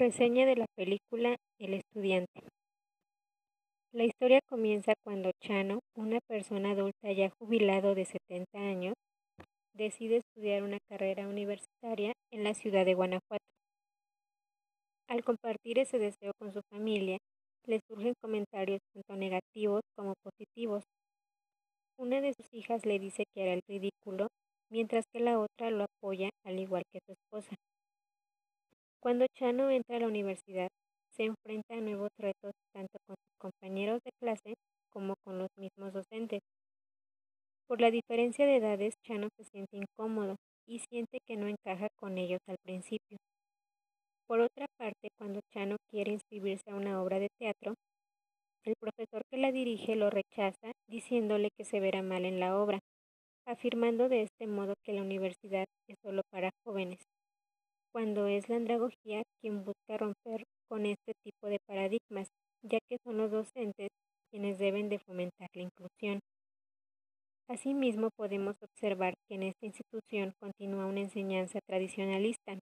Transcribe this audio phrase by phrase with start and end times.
[0.00, 2.40] Reseña de la película El estudiante.
[3.92, 8.94] La historia comienza cuando Chano, una persona adulta ya jubilado de 70 años,
[9.74, 13.44] decide estudiar una carrera universitaria en la ciudad de Guanajuato.
[15.06, 17.18] Al compartir ese deseo con su familia,
[17.66, 20.84] le surgen comentarios tanto negativos como positivos.
[21.98, 24.28] Una de sus hijas le dice que hará el ridículo,
[24.70, 27.54] mientras que la otra lo apoya al igual que su esposa.
[29.02, 30.68] Cuando Chano entra a la universidad,
[31.16, 34.54] se enfrenta a nuevos retos tanto con sus compañeros de clase
[34.90, 36.42] como con los mismos docentes.
[37.66, 40.36] Por la diferencia de edades, Chano se siente incómodo
[40.66, 43.16] y siente que no encaja con ellos al principio.
[44.26, 47.76] Por otra parte, cuando Chano quiere inscribirse a una obra de teatro,
[48.64, 52.80] el profesor que la dirige lo rechaza diciéndole que se verá mal en la obra,
[53.46, 56.98] afirmando de este modo que la universidad es solo para jóvenes
[57.92, 62.28] cuando es la andragogía quien busca romper con este tipo de paradigmas,
[62.62, 63.88] ya que son los docentes
[64.30, 66.20] quienes deben de fomentar la inclusión.
[67.48, 72.56] Asimismo, podemos observar que en esta institución continúa una enseñanza tradicionalista,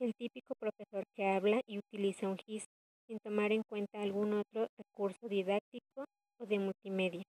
[0.00, 2.64] el típico profesor que habla y utiliza un GIS
[3.06, 6.06] sin tomar en cuenta algún otro recurso didáctico
[6.40, 7.22] o de multimedia.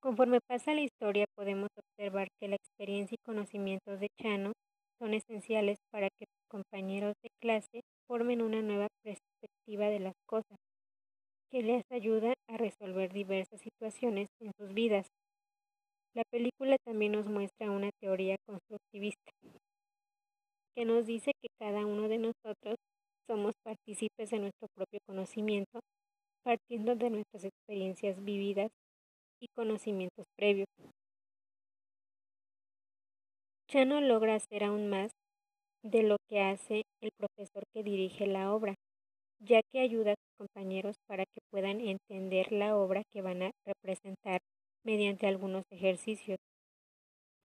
[0.00, 4.52] Conforme pasa la historia, podemos observar que la experiencia y conocimientos de Chano
[5.04, 10.56] son esenciales para que sus compañeros de clase formen una nueva perspectiva de las cosas,
[11.50, 15.06] que les ayuda a resolver diversas situaciones en sus vidas.
[16.14, 19.30] La película también nos muestra una teoría constructivista,
[20.74, 22.76] que nos dice que cada uno de nosotros
[23.28, 25.80] somos partícipes de nuestro propio conocimiento,
[26.42, 28.70] partiendo de nuestras experiencias vividas
[29.38, 30.68] y conocimientos previos.
[33.74, 35.10] Chano logra hacer aún más
[35.82, 38.76] de lo que hace el profesor que dirige la obra,
[39.40, 43.50] ya que ayuda a sus compañeros para que puedan entender la obra que van a
[43.66, 44.38] representar
[44.84, 46.38] mediante algunos ejercicios.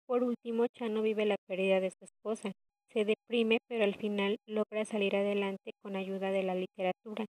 [0.07, 2.53] Por último, Chano vive la pérdida de su esposa.
[2.89, 7.27] Se deprime, pero al final logra salir adelante con ayuda de la literatura.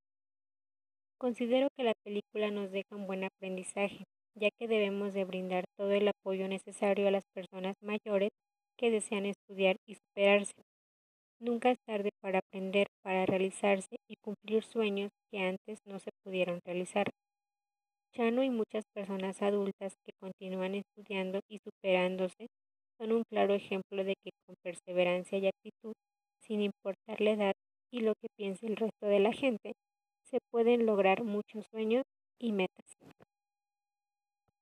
[1.19, 4.06] Considero que la película nos deja un buen aprendizaje,
[4.36, 8.30] ya que debemos de brindar todo el apoyo necesario a las personas mayores
[8.78, 10.63] que desean estudiar y superarse.
[11.40, 16.59] Nunca es tarde para aprender, para realizarse y cumplir sueños que antes no se pudieron
[16.66, 17.12] realizar.
[18.13, 22.47] Chano y muchas personas adultas que continúan estudiando y superándose
[22.97, 25.94] son un claro ejemplo de que con perseverancia y actitud,
[26.40, 27.53] sin importar la edad
[27.92, 29.74] y lo que piense el resto de la gente,
[30.24, 32.03] se pueden lograr muchos sueños
[32.40, 33.05] y metas.